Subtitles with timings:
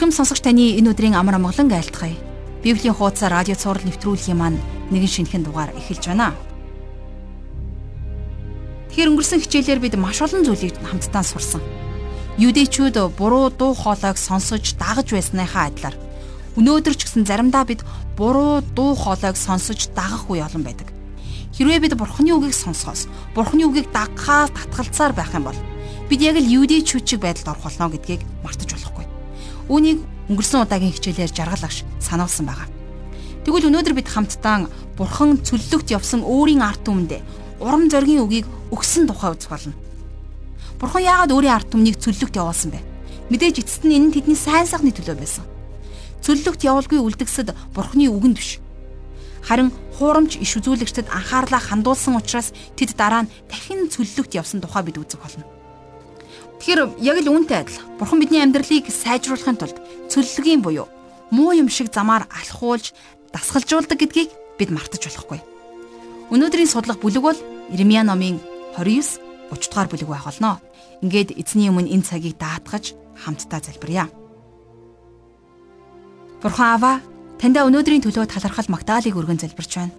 [0.00, 2.16] Эрхэм сонсогч таны энэ өдрийн амар амгалан айлтгая.
[2.64, 4.56] Библийн хуудас радио цаураар нэвтрүүлгийн маань
[4.88, 6.32] нэгэн шинэхэн дугаар эхэлж байна.
[8.88, 11.60] Тэгэхээр өнгөрсөн хичээлээр бид маш олон зүйлийг хамтдаа сурсан.
[12.40, 15.96] Юдэчүүд буруу дуу хоолойг сонсож дагаж байсныхаа адилаар
[16.56, 17.84] өнөөдөр ч гэсэн заримдаа бид
[18.16, 20.88] буруу дуу хоолойг сонсож дагах үе олон байдаг.
[21.52, 23.04] Хэрвээ бид бурхны үгийг сонсохоос
[23.36, 25.60] бурхны үгийг дагахаар татгалцаар байх юм бол
[26.08, 28.69] бид яг л юдэчүүд чиг байдалд орох болно гэдгийг мартаж.
[29.70, 32.66] Үүнийг өнгөрсөн удаагийн хичээлээр жаргалж сануулсан байгаа.
[33.46, 34.66] Тэгвэл өнөөдөр бид хамтдаа
[34.98, 37.22] бурхан цөллөгт явсан өөрийн арт түмэндээ
[37.62, 39.78] урам зоригийн үгийг өгсөн тухай үзэх болно.
[40.82, 42.82] Бурхан яагаад өөрийн арт түмнийг цөллөгт явуулсан бэ?
[43.30, 45.46] Мэдээж эцэст нь энэ нь тэдний сайн сайхны төлөө байсан.
[46.24, 48.58] Цөллөгт явуулгүй үлдгэсэд бурхны үгэнд биш.
[49.46, 55.00] Харин хуурамч иш үзүүлэгчдэд анхаарлаа хандуулсан учраас тэд дараа нь дахин цөллөгт явсан тухай бид
[55.00, 55.44] үзэх болно.
[56.60, 57.80] Тэгэхээр яг л үүнтэй адил.
[57.96, 59.80] Бурхан бидний амьдралыг сайжруулахын тулд
[60.12, 60.92] цөллөгийн буюу
[61.32, 62.92] муу юм шиг замаар алхуулж
[63.32, 64.28] дасгалжуулдаг гэдгийг
[64.60, 65.40] бид мартаж болохгүй.
[66.28, 67.38] Өнөөдрийн судлах бүлэг бол
[67.72, 68.44] Ирмия номын
[68.76, 70.60] 29 30 дугаар бүлэг байх болно.
[71.00, 74.12] Ингээд эзний өмнө энэ цагийг даатгаж хамтдаа залбирая.
[76.44, 77.00] Бурхан Аава,
[77.40, 79.96] таньда өнөөдрийн төлөө талархал магтаалыг өргөн залбирч байна.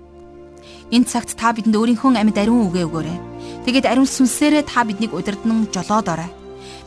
[0.94, 3.18] Энэ цагт та бидэнд өөрийнхөө амьд ариун үгээ өгөөрэй.
[3.66, 6.41] Тэгээд ариун сүнсээрээ та биднийг удирдан жолоодоорой.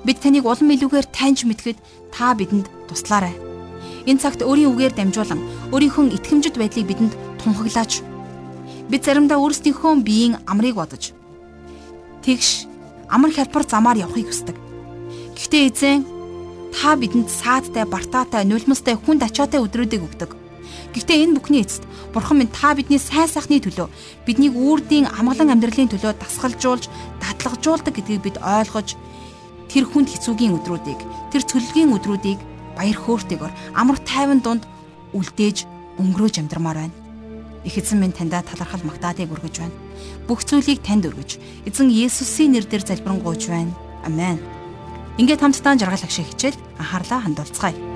[0.04, 1.78] Бид таныг улам илүүгээр таньж мэдхэд
[2.12, 3.32] та бидэнд туслаарай.
[4.04, 5.40] Энэ цагт өөрийн үгээр дамжуулан
[5.72, 8.04] өөрийнхөө итгэмжит байдлыг бидэнд тунхаглаач.
[8.92, 11.16] Бид заримдаа өөрсдийнхөө биеийн амрыг бодож
[12.24, 12.64] тэгш
[13.08, 14.56] амар хялбар замаар явахыг хүсдэг.
[15.36, 16.00] Гэхдээ эзэн
[16.72, 20.30] та бидэнд саадтай, бартаатай, нулимстай, хүнд ачаатай өдрүүдийг өгдөг.
[20.96, 23.90] Гэхдээ энэ бүхний эцэст Бурхан минь та бидний сайн сайхны төлөө
[24.26, 26.86] биднийг үрдийн амгалан амьдралын төлөө дасгалжуулж,
[27.18, 28.94] датлагжуулдаг гэдгийг бид ойлгож
[29.74, 31.00] тэр хүнд хэцүүгийн өдрүүдийг,
[31.34, 32.38] тэр цөлгийн өдрүүдийг
[32.78, 34.62] баяр хөөртэйгөр амар тайван дунд
[35.10, 35.66] үлдээж
[35.98, 36.96] өнгөрөөж амьдрмаар байна.
[37.66, 39.74] Их эзэн минь таньда талархал магтаадыг өргөж байна.
[40.30, 43.74] Бүх зүйлийг танд өргөж, эзэн Есүсийн нэрээр залбирanгуйж байна.
[44.06, 44.38] Амен.
[45.18, 47.93] Ингээд хамтдаа жаргал агшиг хичээл анхаарлаа хандуулцгаая.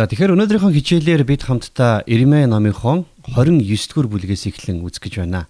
[0.00, 3.04] За тэгэхээр өнөөдрийнхөө хичээлээр бид хамтдаа Ирмэ номынхон
[3.36, 5.44] 29 дугаар бүлгээс эхлэн үзэх гэж байна.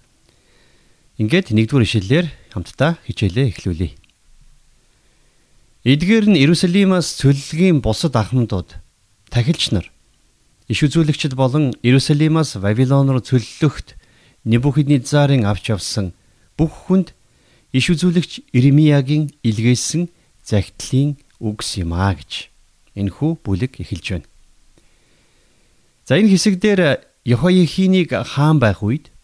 [1.22, 3.94] Ингээд 1 дугаар ишлэлээр хамтдаа хичээлээ эхлүүлье.
[5.87, 8.75] Эдгээр нь Иерусалимаас цөллөгийн бусад ахмадууд
[9.31, 9.87] тахилч нар
[10.67, 13.94] иш үзүүлэгчд болон Иерусалимаас Вавилон руу цөллөхт
[14.43, 16.11] Небухиднецарын авч явсан
[16.59, 17.15] бүх хүнд
[17.71, 20.11] иш үзүүлэгч Иремиягийн илгээсэн
[20.43, 22.50] загтлын үгс юм а гэж
[22.99, 24.29] энхүү бүлэг эхэлж байна.
[26.10, 29.15] За энэ хэсэгдэр Йохояхинийг хаан байх үед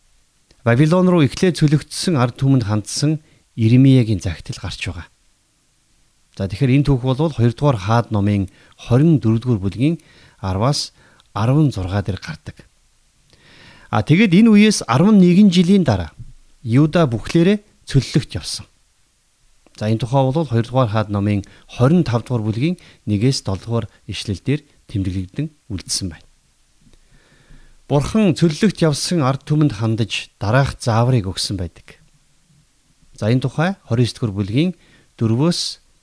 [0.62, 3.18] Вавилон руу эхлээд цөлөгдсөн ард түмэнд хандсан
[3.58, 5.10] Иремиягийн загтал гарч байгаа.
[6.38, 8.46] За тэгэхээр энэ түүх бол 2 дугаар хаад номын
[8.86, 9.98] 24 дугаар бүлгийн
[10.38, 10.94] 10-аас
[11.34, 11.74] 16
[12.06, 12.56] дээр гардаг.
[13.90, 16.14] А тэгэд энэ үеэс 11 жилийн дараа
[16.62, 18.62] Юда бүхлээрээ цөллөгт явсан.
[19.74, 22.78] За энэ тухай бол 2 дугаар хаад номын 25 дугаар бүлгийн
[23.10, 26.25] 1-ээс 7 дугаар ишлэлдэр тэмдэглэгдэн үлдсэн байна.
[27.86, 32.02] Бурхан цөллөгт явсан ард түмэнд хандаж дараах зааврыг өгсөн байдаг.
[33.14, 34.70] За энэ тухай 29 дугаар бүлгийн
[35.14, 35.60] 4-өөс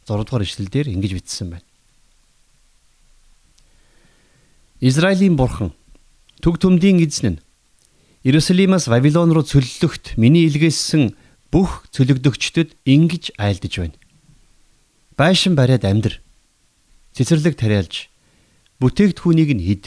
[0.08, 1.68] 6 дугаар ишлэлдэр ингэж бичсэн байна.
[4.80, 5.76] Израилийн бурхан
[6.40, 7.44] төг төмдийн эзэн нь
[8.24, 11.20] Иерусалимаас Вавилон руу цөллөгт миний илгээсэн
[11.52, 14.00] бүх цөлөгдөгчдөд ингэж айлдж байна.
[15.20, 16.24] Байшин бариад амьдр.
[17.12, 18.08] Цэцэрлэг тариалж
[18.80, 19.86] бүтээгдэхүүнийг нь хид.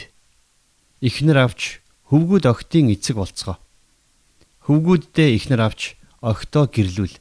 [1.01, 3.59] Ихнэр авч хөвгүүд октын эцэг болцгоо.
[4.67, 7.15] Хөвгүүддээ ихнэр авч октоо гэрлүүл.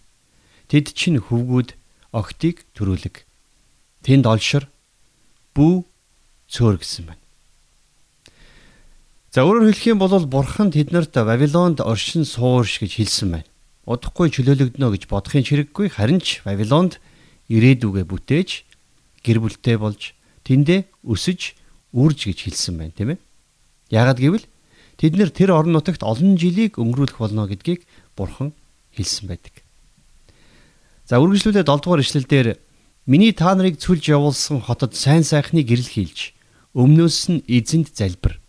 [0.70, 1.74] Тэд чинь хөвгүүд
[2.14, 3.26] октыг төрүүлэг.
[4.06, 4.70] Тэнд олшир
[5.54, 5.82] бүү
[6.50, 7.22] цөөр гэсэн байна.
[9.34, 13.50] За өөрөөр хэлэх юм бол бурхан тэднэрт Вавилонд оршин суурш гэж хэлсэн байна.
[13.84, 16.98] Удахгүй чөлөөлөгднө гэж бодохын чирэггүй харин ч Вавилонд
[17.52, 18.64] ирээдүгэ бүтээж
[19.20, 20.16] гэр бүлтэй болж
[20.46, 21.52] тэндээ өсөж
[21.92, 23.18] үрж гэж хэлсэн байна тийм ээ.
[23.92, 24.46] Яагад гэвэл
[24.96, 27.84] Тэд нэр тэр орон нутагт олон жилийг өнгөрүүлэх болно гэдгийг
[28.16, 28.56] Бурхан
[28.96, 29.60] хэлсэн байдаг.
[31.04, 32.56] За үргэлжлүүлээд 7 дугаар ишлэлдэр
[33.04, 36.32] миний та нарыг цүлж явуулсан хотод сайн сайхны гэрэл хийлж
[36.72, 38.40] өмнөөс нь эзэнд залбир.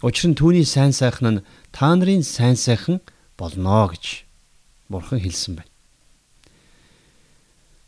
[0.00, 1.44] Учир нь түүний сайн сайхан нь
[1.74, 3.02] та нарын сайн сайхан
[3.34, 4.22] болно гэж
[4.86, 5.72] Бурхан хэлсэн байна.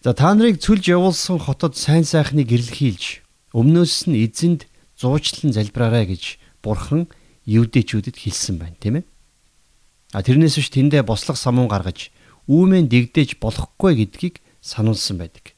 [0.02, 3.22] За та нарыг цүлж явуулсан хотод сайн сайхны гэрэл хийлж
[3.54, 4.66] өмнөөс нь эзэнд
[4.98, 7.06] зуучлан залбираарай гэж Бурхан
[7.50, 9.04] евдэчүүдэд хэлсэн байна, тийм ээ.
[10.14, 12.14] А тэрнээс биш тэндээ бослог самуун гаргаж
[12.46, 15.54] үүмэн дэгдэж болохгүй гэдгийг сануулсан байдаг.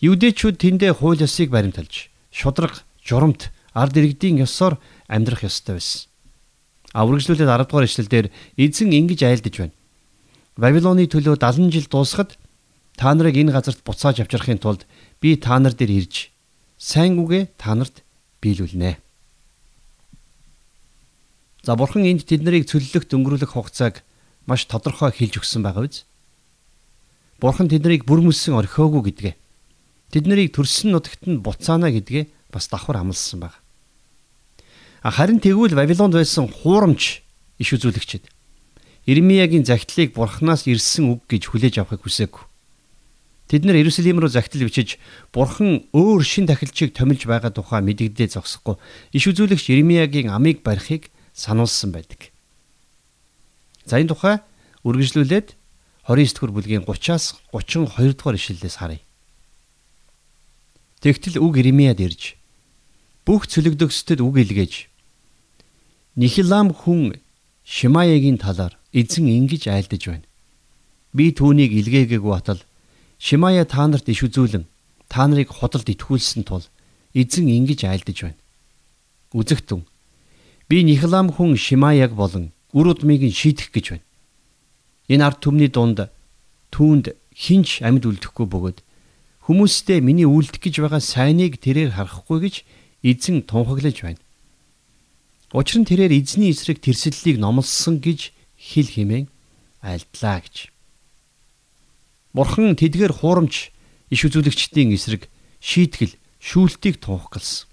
[0.00, 6.08] Евдэчүүд тэндээ хууль ёсыг баримталж, шудраг, журамт, ард иргэдийн ёсоор амьдрах ёстой байсан.
[6.96, 8.26] А үргэлжлүүлээд 10 дугаар ишлэлдэр
[8.56, 9.76] эзэн ингэж айлдаж байна.
[10.56, 12.40] Вавилоны төлөө 70 жил дуусахад
[12.96, 14.84] та нарыг энэ газарт буцааж авчрахын тулд
[15.20, 16.34] би та нар дээр ирж
[16.76, 18.02] сайн үгээ та нарт
[18.42, 18.98] биелүүлнэ.
[21.62, 24.00] За бурхан энд тэд нарыг цөллөгт өнгөрүүлэх хугацааг
[24.48, 26.08] маш тодорхой хэлж өгсөн байгаа биз?
[27.40, 29.34] Бурхан тэднийг бүр мөссөн орхиогүй гэдгээ.
[30.12, 33.60] Тэд нарыг төрсөн нутагт нь буцаана гэдгээ бас давхар амласан байна.
[35.04, 37.24] Харин тэгвэл Вавилонд байсан хуурамч
[37.60, 38.28] иш үзүүлэгчд
[39.08, 42.44] Ирмиягийн загтлыг бурхнаас ирсэн үг гэж хүлээж авахыг хүсээгүй.
[43.48, 45.00] Тэд нар Иерусалим руу загтал бичиж
[45.32, 48.76] бурхан өөр шин тахилчийг томилж байгаа тухай мэдэгдээ зогсохгүй
[49.16, 51.08] иш үзүүлэгч Ирмиягийн амийг барихыг
[51.40, 52.28] сануулсан байдаг.
[53.88, 54.36] За энэ тухай
[54.84, 55.56] үргэлжлүүлээд
[56.04, 59.00] 29 дэх бүлгийн 30-аас 32 дугаар ишлэлээс харъя.
[61.00, 62.36] Тэгтэл үг Ирмияд ирж
[63.24, 64.90] бүх цөлөгдөгсдөд үг илгээж
[66.20, 67.16] Нихилам хүн
[67.64, 70.26] Шимаягийн талаар эзэн ингэж айлдаж байна.
[71.16, 72.60] Би түүнийг илгээгээгүй батал
[73.16, 74.66] Шимая та нарт иш үзүүлэн
[75.08, 76.66] та нарыг ходолд итгүүлсэн тул
[77.14, 78.40] эзэн ингэж айлдаж байна.
[79.32, 79.86] Үзэгтэн
[80.70, 84.06] би Нихилам хүн Шимаяг болон үр удмыг нь шийдэх гэж байна.
[85.10, 86.06] Энэ ард түмний дунд
[86.70, 88.78] түүнд хинч амьд үлдэхгүй бөгөөд
[89.50, 92.54] хүмүүстэй миний үлдэх гэж байгаа сайныг тэрээр харахгүй гэж
[93.02, 94.22] эзэн тунхаглаж байна.
[95.50, 99.26] Учир нь тэрээр эзний эсрэг тэрсэллийг номлосон гэж хэл химэн
[99.82, 100.70] альдлаа гэж.
[102.30, 103.74] Бурхан тэдгээр хуурамч
[104.14, 105.26] иш үзүүлэгчдийн эсрэг
[105.58, 107.69] шийтгэл шүүлтийг тунхагласан.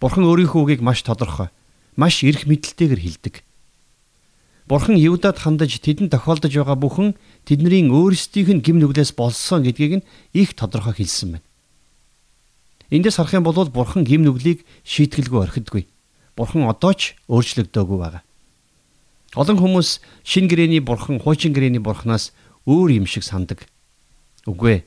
[0.00, 1.50] Бурхан өөрийнхөө үгийг маш тодорхой,
[1.98, 3.34] маш эрх мэдэлтэйгээр хэлдэг.
[4.68, 7.16] Бурхан Юдад хандаж тэдэнд тохиолдож байгаа бүхэн
[7.48, 10.06] тэдний өөрсдийнх нь гим нүглээс болсон гэдгийг нь
[10.36, 11.46] их тодорхой хэлсэн байна.
[12.92, 15.84] Эндээс харах юм бол Бурхан гим нүглийг шийтгэлгүй орхидгүй
[16.38, 18.22] Бурхан одоо ч өөрчлөгдөөгүй байгаа.
[19.34, 22.30] Олон хүмүүс шин гэрэний бурхан, хуучин гэрэний бурханаас
[22.62, 23.66] өөр юм шиг сандаг.
[24.46, 24.86] Үгүй ээ.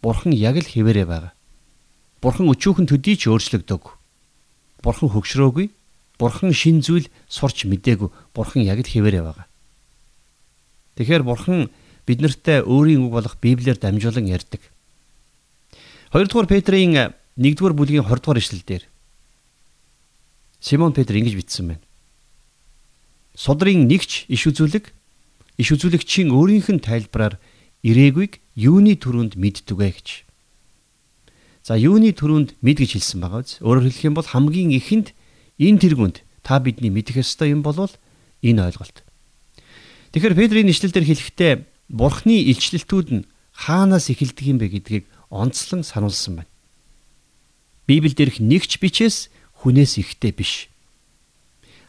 [0.00, 1.36] Бурхан яг л хэвээрээ байгаа.
[2.24, 3.97] Бурхан өчүүхэн төдий ч өөрчлөгдөөгүй.
[4.82, 5.70] Бурхан хөгшрөөгүй.
[6.18, 8.10] Бурхан шин зүйл сурч мдээгүй.
[8.34, 9.46] Бурхан яг л хэвээрээ байгаа.
[10.98, 11.70] Тэгэхээр бурхан
[12.06, 14.62] биднэртээ өөрийн үг болох Библиэр дамжуулан ярьдаг.
[16.10, 18.82] 2 дугаар Петрийн 1 дугаар бүлгийн 20 дугаар ишлэлдэр
[20.60, 21.84] Симон Петр ингэж бичсэн байна.
[23.38, 24.90] Судрын нэгч иш үзүүлэг
[25.58, 27.38] иш үзүүлэгчийн өөрийнх нь тайлбараар
[27.86, 30.08] ирээгүй юуны төрөнд мэддэг вэ гэж.
[31.68, 33.60] За юуны төрөнд мэд гэж хэлсэн байгаа биз.
[33.60, 35.12] Өөрөөр хэлэх юм бол хамгийн ихэнд
[35.60, 37.92] энэ тэргүнд та бидний мэдэх ёстой юм болвол
[38.40, 39.04] энэ ойлголт.
[40.16, 41.52] Тэгэхээр Петрийн ишлэлдэр хэлэхдээ
[41.92, 46.52] Бурхны илчлэлтүүд нь хаанаас эхэлдэг юм бэ гэдгийг онцлон сануулсан байна.
[47.84, 49.28] Библиэлд ирэх нэгч бичээс
[49.60, 50.72] хүнээс ихтэй биш.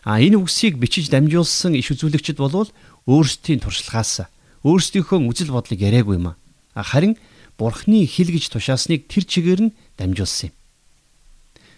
[0.03, 2.67] А энэ үгсийг бичиж дамжуулсан иш үзүүлэгчд болвол
[3.07, 4.27] өөрсдийн туршлагаас
[4.67, 6.39] өөрсдийнхөө үзэл бодлыг яриаггүй юм а.
[6.75, 7.15] Харин
[7.59, 10.55] Бурхны хэл гэж тушаасныг тэр чигээр нь дамжуулсан юм.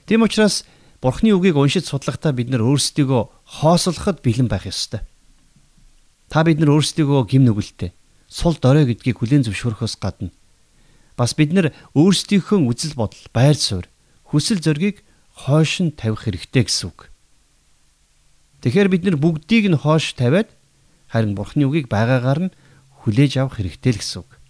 [0.05, 0.63] Тийм учраас
[1.01, 3.21] Бурхны үгийг уншиж судлахдаа бид нар өөрсдийгөө
[3.65, 5.01] хоосолоход бэлэн байх ёстой.
[6.29, 7.97] Та бид нар өөрсдийгөө гим нүгэлтэй,
[8.29, 10.29] сул дорой гэдгийг хүлээн зөвшөөрөхөөс гадна
[11.21, 13.85] бас бид нар өөрсдийнхөө үзэл бодол, байр суурь,
[14.25, 15.05] хүсэл зоригийг
[15.37, 17.13] хойш нь тавих хэрэгтэй гэсэн үг.
[18.65, 20.49] Тэгэхээр бид нар бүгдийг нь хойш тавиад
[21.13, 22.53] харин Бурхны үгийг байгаагаар нь
[23.05, 24.40] хүлээж авах хэрэгтэй л гэсэн үг.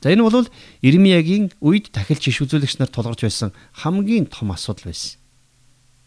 [0.00, 0.48] За энэ бол
[0.80, 5.20] Ирмиягийн үед тахилч иш үзүүлэгч нар тулгарч байсан хамгийн том асуудал байсан.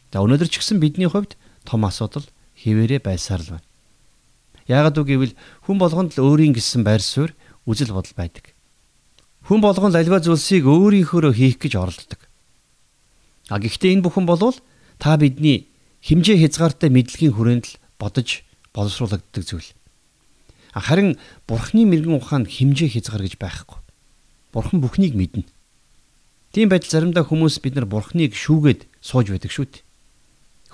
[0.10, 2.26] За өнөөдөр ч гэсэн бидний хувьд том асуудал
[2.58, 3.68] хിവэрэ байсаар л байна.
[4.66, 5.34] Яагад үг гэвэл
[5.70, 7.38] хүн болгонд л өөрийн гэсэн байр суурь
[7.70, 8.58] үзэл бодол байдаг.
[9.46, 12.22] Хүн болгон л альва зүйлсийг өөрийнхөөрөө хийх гэж оролддог.
[13.52, 14.58] А гэхдээ энэ бүхэн болвол
[14.98, 15.68] та бидний
[16.02, 18.42] химжээ хязгаартай мэдлэгийн хүрээнд л бодож
[18.74, 19.70] боловсруулагддаг зүйл.
[20.72, 23.83] Харин бурхны мэрэгэн ухаанд химжээ хязгаар гэж байхгүй.
[24.54, 25.50] Бурхан бүхнийг мэднэ.
[26.54, 29.84] Тийм байдал заримдаа хүмүүс бид нар бурхныг шүүгээд сууж байдаг шүү дээ.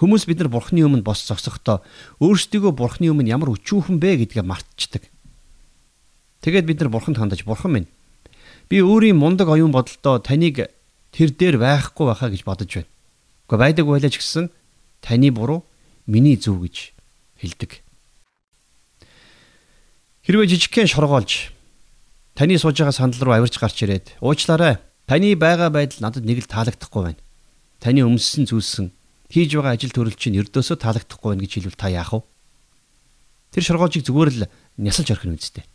[0.03, 1.79] Хүмүүс бид нар бурхны өмнө бос зогсохдоо
[2.19, 5.07] өөрсдийгөө бурхны өмнө ямар өчүүхэн бэ гэдгээ мартчихдаг.
[6.43, 7.89] Тэгээд бид нар бурханд хандаж бурхан минь
[8.67, 10.71] би өөрийн мундаг оюун бодолдоо таныг
[11.11, 12.91] тэр дээр байхгүй байхаа гэж бодож байна.
[13.47, 14.51] Гэхдээ байдаг байлаа ч гэсэн
[15.01, 15.65] таны буруу
[16.07, 16.93] миний зөв гэж
[17.41, 17.81] хэлдэг.
[20.23, 21.49] Хэрвээ жижигхэн шоргоолж
[22.39, 24.79] таны сууж байгаа сандал руу авирч гарч ирээд уучлаарай.
[25.11, 27.19] Таны байгаа байдал надад нэг л таалагдахгүй байна.
[27.83, 28.95] Таны өмссөн зүйлсэн
[29.27, 32.23] хийж байгаа ажил төрөл чинь өрдөөсөө таалагдахгүй байх гэж хэлвэл та яах вэ?
[33.51, 34.43] Тэр шоргоолжийг зүгээр л
[34.79, 35.67] нясалж орхино үсттэй.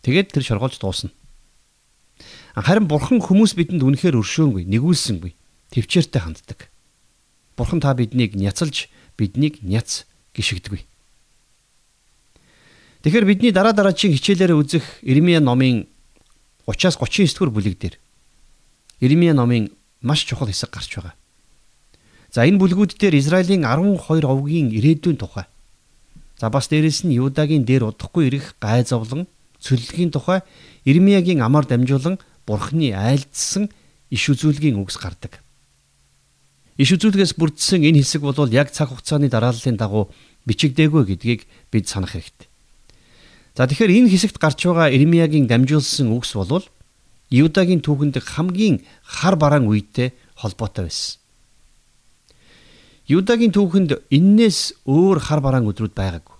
[0.00, 1.12] Тэгээд тэр шоргоолж дуусна.
[2.56, 5.32] Харин бурхан хүмүүс бидэнд үнэхээр өршөөнгүй, нэгүүлсэнгүй,
[5.76, 6.72] төвчээртэй ханддаг.
[7.60, 8.88] Бурхан та биднийг няцалж,
[9.20, 10.89] биднийг няц гიშгдэггүй.
[13.00, 15.88] Тэгэхээр бидний дараа дараачийн хичээлээр үзэх Ирмия номын
[16.68, 17.96] 30-аас 39 дугаар бүлэг дээр
[19.00, 19.72] Ирмия номын
[20.04, 21.16] маш чухал хэсэг гарч байгаа.
[22.28, 25.48] За энэ бүлгүүд дээр Израилийн 12 овгийн ирээдүйн тухай.
[26.36, 29.24] За бас дээрэс нь Юдагийн дээр удахгүй ирэх гай зовлон,
[29.64, 30.44] цөллөгийн тухай
[30.84, 33.72] Ирмиягийн амаар дамжуулан Бурхны айлдсан
[34.12, 35.40] иш үзүүлгийн үгс гардаг.
[36.76, 40.12] Иш үзүүлгээс бүрдсэн энэ хэсэг бол яг цаг хугацааны дарааллын дагуу
[40.44, 42.49] бичигдээгүй гэдгийг бид санах хэрэгтэй.
[43.60, 46.64] За тэгэхээр энэ хэсэгт гарч байгаа Ирмиягийн дамжуулсан үгс бол
[47.28, 51.20] Юдагийн түүхэнд хамгийн хар бараан үедээ холбоотой байсан.
[53.04, 56.36] Юдагийн түүхэнд эннээс өөр хар бараан өдрүүд байгаагүй.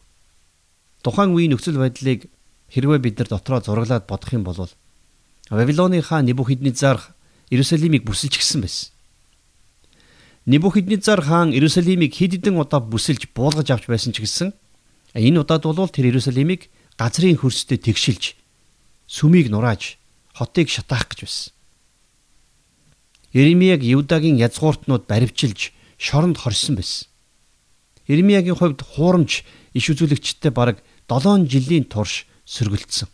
[1.05, 2.25] Тухайн үеийн нөхцөл байдлыг
[2.73, 4.73] хэрвээ бид нар дотроо зураглаад бодох юм бол
[5.53, 7.05] Вавилоны хаан Небухиднецар
[7.53, 8.97] Иерусалимыг бүсэлж гисэн байсан.
[10.49, 14.57] Небухиднецар хаан Иерусалимыг хэд хэдэн удаа бүсэлж буулгаж авч байсан ч гэсэн
[15.13, 18.37] энэ удаад бол тэр Иерусалимыг газрын хөрсдөд тэгшилж
[19.09, 19.97] сүмийг нурааж
[20.37, 21.53] хотыг шатаах гэж байсан.
[23.33, 27.09] Иремияг Юдагийн язгууртнууд баривчилж шоронд хорсон байсан.
[28.05, 33.09] Иремиягийн хувьд хуурамч иш үзүүлэгчтэй бараг 7 жилийн турш сөргөлдсөн.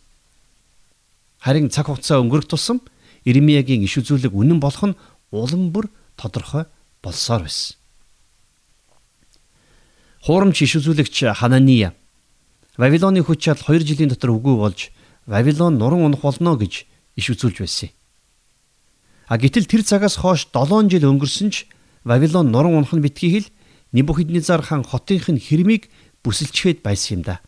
[1.39, 2.83] Харин цаг хугацаа өнгөрөх тусам
[3.23, 4.99] Ирмиягийн иш үзүүлэг үнэн болох нь
[5.31, 5.87] улам бүр
[6.19, 6.65] тодорхой
[6.99, 7.77] болсоор байсан.
[10.25, 11.95] Хуурамч иш үзүүлэгч Ханания
[12.77, 14.93] Вавилоны хүч чадал 2 жилийн дотор үгүй болж
[15.25, 16.85] Вавилон нуран унах болно гэж
[17.17, 17.89] иш үзүүлж байсан.
[19.27, 21.65] А гэтэл тэр цагаас хойш 7 жил өнгөрсөн ч
[22.05, 23.49] Вавилон нуран унах нь битгий хэл
[23.91, 25.89] Небухиднезар хаан хотынх нь хэрмийг
[26.21, 27.41] бүсэлчгээд байсан юм да.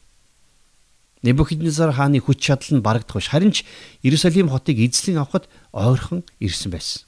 [1.22, 3.30] Небухиднезар хааны хүч чадал нь барагдах биш.
[3.30, 3.68] Харин ч
[4.02, 7.04] Иерусалим хотыг эзлэн авахд ойрхон ирсэн байсан.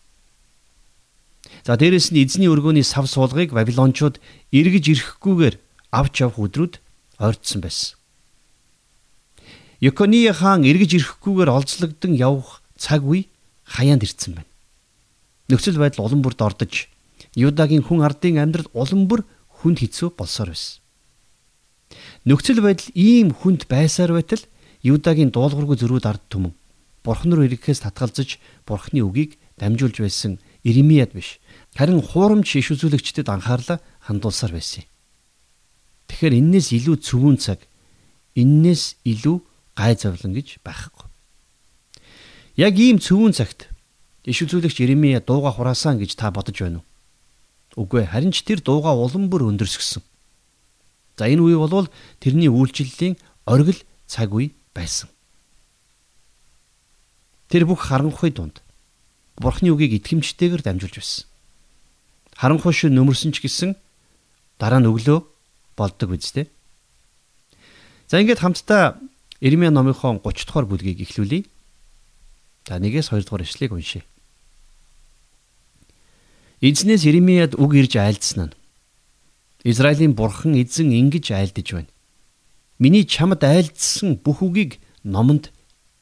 [1.66, 4.20] За дээрэс нь эзний өргөөний сав суулгыг Вавилончууд
[4.52, 5.56] эргэж ирэхгүйгээр
[5.96, 6.74] авч явах өдрүүд
[7.24, 8.01] ойртсон байсан.
[9.82, 13.26] Екония хаан эргэж ирэхгүйгээр олзлогдсон явах цаг үе
[13.66, 14.52] хаяанд ирсэн байна.
[15.50, 16.86] Нөхцөл байдал улам бүр дордож
[17.34, 20.86] Юдагийн хүн ардын амьдрал улам бүр хүнд хэцүү болсоор байсан.
[22.30, 24.46] Нөхцөл байдал ийм хүнд байсаар байтал
[24.86, 26.54] Юдагийн дуулуургүй зөрүүд ард түмэн
[27.04, 31.42] Бурхан руу ирэхээс татгалзаж Бурханы үгийг дамжуулж байсан Иремияд биш.
[31.74, 34.86] Харин хуурамч иш үзүүлэгчдэд анхаарлаа хандуулсаар байсан.
[36.06, 37.66] Тэгэхээр энээс илүү цөвүүн цаг,
[38.38, 39.38] энээс илүү
[39.76, 41.08] гай зовлон гэж байхгүй.
[42.60, 43.70] Яг ийм цөвүүн цагт
[44.28, 46.88] иш үзүүлэгч Иремия дууга хураасан гэж та бодож байна уу?
[47.88, 50.04] Үгүй харин ч тэр дууга улам бүр өндөрсгсөн.
[51.18, 51.88] За энэ үе бол
[52.20, 55.08] тэрний үйлчлэлийн оргил цаг үе байсан.
[57.48, 58.64] Тэр бүх харанхуй дунд
[59.42, 61.26] Бурхны үгийг итгэмжтэйгээр дамжуулж байсан.
[62.36, 63.74] Харанхуй шин нөмөрсөн ч гэсэн
[64.62, 65.26] дараа нь өглөө
[65.78, 66.46] болдог үстэй.
[68.06, 69.02] За ингээд хамтдаа
[69.42, 71.50] Ирмия номынхон 30 дугаар бүлгийг эхлүүлье.
[72.70, 74.04] За нэгээс 2 дугаар ишлэгийг уншъя.
[76.62, 78.56] Эзнээс Ирмияд үг ирж айлдсан нь
[79.66, 81.90] Израилийн бурхан эзэн ингэж айлдж байна.
[82.78, 85.50] Миний чамд айлдсан бүх үгийг номонд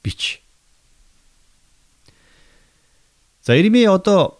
[0.03, 0.43] бич.
[3.43, 4.39] За Иремья одоо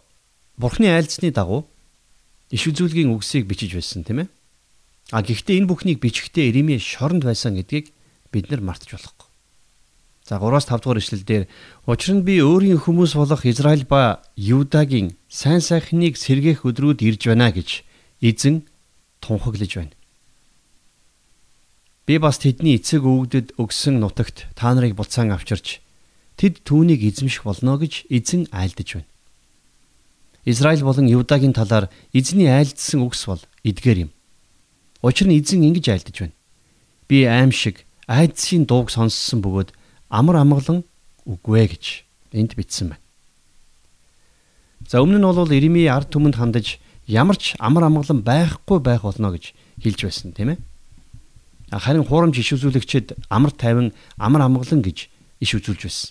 [0.56, 1.68] бурхны айлдсны дагуу
[2.52, 4.28] иш үзүүлгийн үгсийг бичиж байсан тийм ээ.
[5.12, 7.92] А гэхдээ энэ бүхнийг бичихдээ Иремья шоронд байсан гэдгийг
[8.32, 9.30] бид нар мартаж болохгүй.
[10.30, 11.44] За 3-5 дугаар ишлэл дээр
[11.90, 17.50] учир нь би өөрийн хүмүүс болох Израиль ба Юдагийн сайн сайхныг сэргээх өдрүүд ирж байна
[17.50, 17.82] гэж
[18.22, 18.70] эзэн
[19.26, 19.94] тунхаглаж байна.
[22.06, 25.82] Би бас тэдний эцэг өвгдөд өгсөн нутагт та нарыг буцаан авчирч
[26.38, 29.10] тэд түүнийг эзэмших болно гэж эзэн айлдж байна.
[30.46, 34.12] Израиль болон Юдагийн талаар эзний айлдсан үгс бол эдгээр юм.
[35.02, 36.38] Учир нь эзэн ингэж айлдж байна.
[37.10, 39.70] Би аим шиг айдсын дууг сонссон бөгөөд
[40.10, 40.82] амар амгалан
[41.30, 41.86] үгвэ гэж
[42.34, 43.06] энд бичсэн байна.
[44.90, 49.30] За өмнө нь бол Иремья ард түмэнд хандаж ямар ч амар амгалан байхгүй байх болно
[49.30, 49.54] гэж
[49.86, 50.60] хэлж байсан тийм ээ.
[51.70, 55.06] Харин хуурамч иш үзүүлэгчид амар тайван амар амгалан гэж
[55.38, 56.10] иш үзүүлж байсан.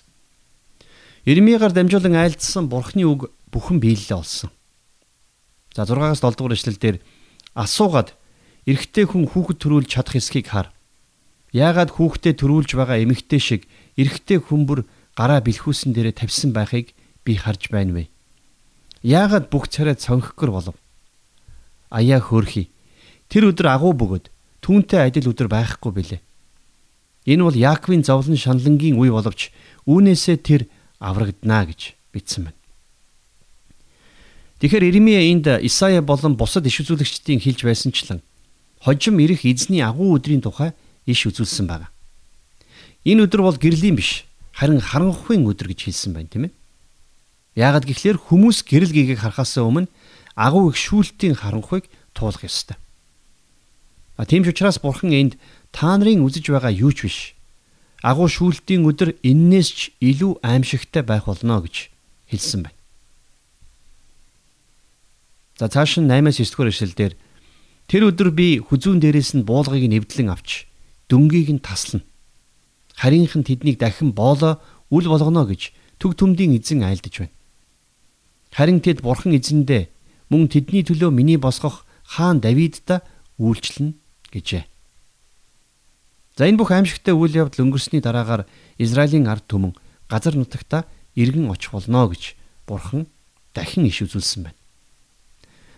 [1.26, 4.50] Ирмигаар дамжуулан айлдсан бурхны үг бүхэн биелэлээ олсон.
[5.74, 6.96] За 6-аас 7 дугаар эшлэлдэр
[7.58, 8.14] асуугаад
[8.64, 10.70] эрэгтэй хүн хүүхэд төрүүлж чадах эсхийг хар.
[11.52, 13.62] Яагаад хүүхдээ төрүүлж байгаа эмэгтэй шиг
[13.96, 14.80] эрэгтэй хүн бүр
[15.16, 16.92] гараа бэлхүүсэн дээрээ тавьсан байхыг
[17.24, 18.04] би харж байна вэ?
[19.02, 20.76] Яагаад бүх царай цонхгор болов?
[21.90, 22.68] аяа хөөрхий.
[23.28, 24.28] Тэр өдөр агуу бөгөөд
[24.64, 26.20] түүнтэй адил өдөр байхгүй билээ.
[27.28, 29.52] Энэ бол Яаковын зовлон шаналнгийн үе боловч
[29.84, 30.62] үүнээсээ тэр
[31.00, 32.60] аврагдана гэж бичсэн байна.
[34.60, 38.20] Тэгэхээр Иремья энд Исая болон бусад иш үзүүлэгчдийн хэлж байсанчлан
[38.80, 40.72] хожим ирэх эзний агуу өдрийн тухай
[41.08, 41.88] иш үзүүлсэн байна.
[43.08, 46.52] Энэ өдөр бол гэрлийн биш, харин харанхуйн өдөр гэж хэлсэн байна, тийм ээ.
[47.56, 49.88] Яагад гэхлээр хүмүүс гэрэл гээгийг харахаас өмнө
[50.36, 52.76] агуу их шүүлтийн харанхуйг туулах ёстой.
[54.14, 55.34] А тийм ч учраас бурхан энд
[55.72, 57.18] та нарын үзэж байгаа юу ч биш.
[58.02, 61.90] Агуу шүүлтийн өдөр эннээс ч илүү аимшигтай байх болно гэж
[62.30, 62.78] хэлсэн байна.
[65.58, 67.12] За цааш нь 8-аас 9 дугаар эшлэлдэр
[67.90, 70.67] тэр өдөр би хүзүүн дээрээс нь буулгыг нэвдлэн авч
[71.08, 72.04] дөнгийг нь таслана.
[72.94, 74.60] Харийнхан тэднийг дахин боолоо
[74.90, 77.34] үл болгоно гэж төг төмдийн эзэн айлдаж байна.
[78.52, 79.88] Харин тэд бурхан эзэндээ
[80.30, 83.02] мөн тэдний төлөө миний босгох хаан Давидта
[83.38, 83.92] үйлчлэнэ
[84.32, 84.64] гэжээ.
[86.36, 88.46] За энэ бүх аимшигтай үйл явдал өнгөрсний дараагаар
[88.78, 89.74] Израилийн ард түмэн
[90.08, 93.06] газар нутагта иргэн очих болно гэж бурхан
[93.54, 94.58] дахин иш үзүүлсэн байна.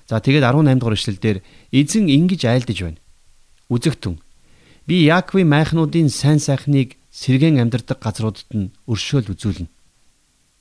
[0.06, 1.38] За тэгээд 18 дугаар эшлэлдэр
[1.72, 3.00] эзэн ингэж айлдаж байна.
[3.72, 4.20] Үзэгтэн
[4.90, 9.70] би Яаковын майхнуудын сайн сайхныг сэргэн амьдардаг газруудад нь өршөөл үзүүлнэ.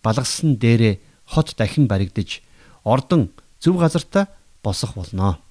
[0.06, 1.02] Балгасан дээрээ
[1.34, 2.46] хот дахин баригдаж
[2.86, 4.30] ордон зөв газартаа
[4.62, 5.42] босох болно.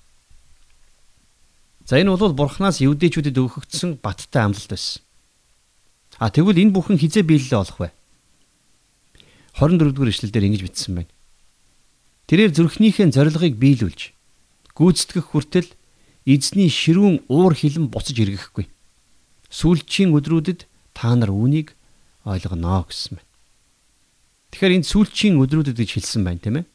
[1.90, 5.02] За энэ бол бурхнаас евдээчүүдэд өгөгдсөн баттай амлалт байсан.
[6.22, 7.90] А тэгвэл энэ бүхэн хизээ биелэлээ олох вэ?
[9.58, 11.10] 24 дугаар эшлэлдэр ингэж бичсэн байна.
[12.30, 14.14] Тэрээр зүрхнийхээ зорилгыг биелүүлж
[14.78, 15.66] гүйцэтгэх хүртэл
[16.28, 18.68] эзний ширүүн уур хилэн буцаж эргэхгүй.
[19.48, 21.72] Сүүлчийн өдрүүдэд та нар үүнийг
[22.28, 23.28] ойлгоно гэсэн байна.
[24.52, 26.66] Тэгэхээр энэ сүүлчийн өдрүүдэд гэж хэлсэн байна тийм ээ.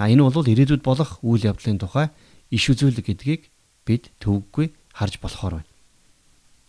[0.00, 2.08] А энэ бол ирээдүйд болох үйл явдлын тухай
[2.48, 3.52] иш үзүүлэг гэдгийг
[3.84, 5.70] бид төвөггүй харж болохоор байна.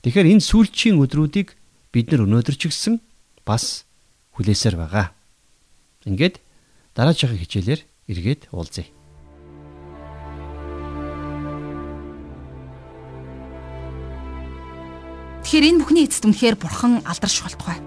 [0.04, 1.56] Тэгэхээр энэ сүүлчийн өдрүүдийг
[1.96, 3.00] бид нар өнөөдөр ч гэсэн
[3.48, 3.88] бас
[4.36, 5.16] хүлээсээр байгаа.
[6.08, 6.40] Ингээд
[6.96, 8.97] дараагийн хичээлээр эргээд уулзъя.
[15.48, 17.80] Тэгэхээр энэ бүхний эцэст үнэхээр бурхан алдарш болтугай.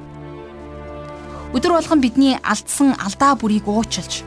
[1.53, 4.25] Өдөр болгон бидний алдсан алдаа бүрийг уучлж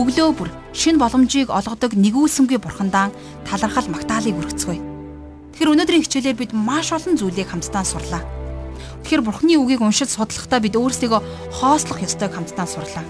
[0.00, 3.12] өглөө бүр шин боломжийг олгодог нэгүүлсэнгүй бурхандаа
[3.44, 4.80] талархал магтаалыг өргөцгөөе.
[4.80, 8.24] Тэгэхээр өнөөдрийн хичээлээр бид маш олон зүйлийг хамтдаа сурлаа.
[9.04, 11.20] Тэгэхээр бурхны үгийг уншиж судлахдаа бид өөрсдийгөө
[11.60, 13.04] хоослох ёстойг хамтдаа сурлаа.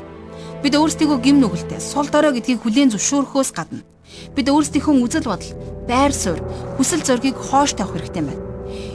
[0.66, 3.86] Бид өөрсдийгөө гим нүгэлтэй сул дорой гэдгийг хүлээн зөвшөөрөхөөс гадна
[4.34, 5.54] бид өөрсдийнхөө үзэл бодол,
[5.86, 6.42] байр суурь,
[6.74, 8.49] хүсэл зоригийг хоош тавих хэрэгтэй байна.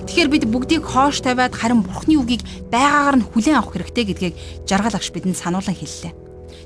[0.05, 4.35] Тэгэхээр бид бүгдийг хоош тавиад харин Бурхны үгийг байгаагаар нь хүлээн авах хэрэгтэй гэдгийг
[4.69, 6.13] жаргал агш бидэнд сануулan хэллээ.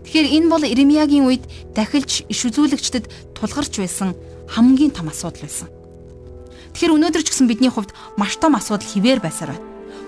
[0.06, 1.44] Тэгэхээр энэ бол Иремьягийн үед
[1.76, 4.16] дахилж иш үзүүлэгчдэд тулгарч байсан
[4.48, 5.68] хамгийн том асуудал байсан.
[6.74, 9.66] Тэгэхээр өнөөдөр ч гэсэн бидний хувьд маш том асуудал хിവэр байсаар байна.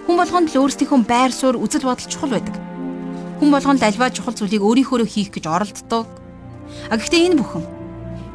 [0.08, 2.56] Хүн болгонд л өөрсдийнхөө байр суурь, үзэл бодол чухал байдаг.
[3.42, 6.08] Хүн болгонд альва чухал зүйлийг өөрийнхөө хийх гэж оролддог.
[6.90, 7.64] А гэхдээ энэ бүхэн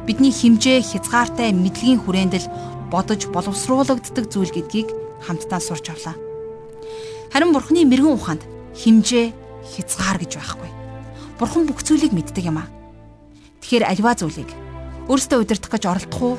[0.07, 2.47] бидний химжээ, хязгаартай мэдлэгийн хүрээндэл
[2.91, 4.89] бодож боловсруулагддаг зүйл гэдгийг
[5.25, 6.15] хамтдаа сурч авлаа.
[7.31, 8.43] Харин Бурхны мэрэгэн ухаанд
[8.75, 9.33] химжээ,
[9.75, 10.69] хязгаар гэж байхгүй.
[11.39, 12.71] Бурхан бүх зүйлийг мэддэг юм аа.
[13.61, 14.49] Тэгэхээр альва зүйлийг
[15.11, 16.35] өөртөө удирдах гэж оролдох уу?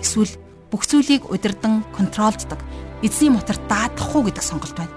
[0.00, 0.32] Эсвэл
[0.72, 2.58] бүх зүйлийг удирдан контролддог
[3.04, 4.94] эзний мотор даадах уу гэдэг сонголт байна.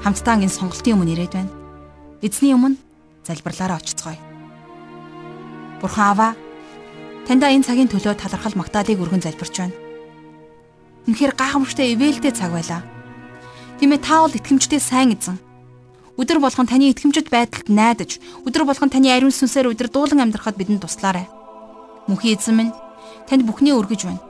[0.00, 1.52] Хамтдаа энэ сонголтын өмнө ирээд байна.
[2.24, 2.80] Эзний өмнө
[3.26, 4.16] залбирлаараа очицгоё.
[5.82, 6.32] Бурхан аваа
[7.26, 9.76] таньда энэ цагийн төлөө талархал магтаалыг өргөн залбирч байна.
[11.10, 12.82] Үнэхээр гайхамшигтай ивэлтэй цаг байлаа.
[13.78, 15.38] Тиймээ та бол итгэмжтэй сайн эзэн.
[16.16, 20.80] Өдөр болгон таны итгэмжит байдалд найдаж, өдөр болгон таны ариун сүнсээр өдөр дуулан амьдрахад бидэнд
[20.80, 21.28] туслаарай.
[22.08, 22.72] Мөнхийн эзэн минь
[23.28, 24.22] танд бүхнээ өргөж байна.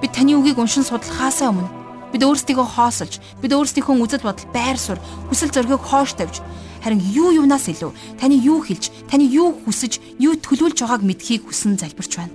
[0.00, 5.02] Бид таны үгийг уншин судлахаасаа өмнө Бид өөрсдийгөө хоосолж, бид өөрсдийнхөө үзэл бодол, байр суурь,
[5.28, 6.38] хүсэл зоригийг хоош тавьж,
[6.86, 7.90] харин юу юунаас илүү
[8.22, 12.30] таны юу хэлж, таны юу хүсэж, юу төлөвлөж байгааг мэдхийг хүсэн залбирч байна.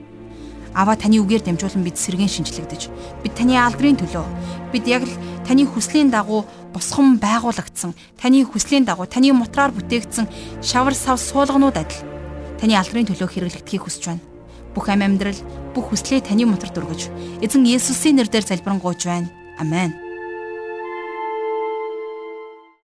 [0.76, 2.92] Аваа таны үгээр дамжуулан бид сэргэн шинжлэгдэж,
[3.24, 4.28] бид таны алдрын төлөө,
[4.76, 5.16] бид яг л
[5.48, 6.44] таны хүслийн дагуу
[6.76, 10.28] босгон байгуулагдсан, таны хүслийн дагуу таны мутраар бүтээгдсэн
[10.60, 12.04] шавар сав суулганууд адил
[12.60, 14.24] таны алдрын төлөө хэрэглэгдэхийг хүсэж байна.
[14.76, 15.40] Бүх амь амьдрал,
[15.76, 19.32] бүх хүслээ таны мутарт өргөж, эзэн Есүсийн нэрээр залбирanгуйж байна.
[19.60, 20.11] Амен.